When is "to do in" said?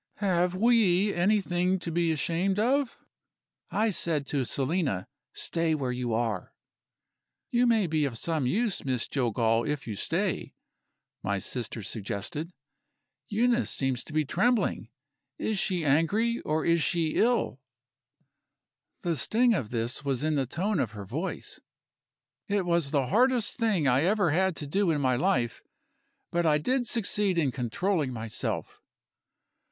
24.55-24.99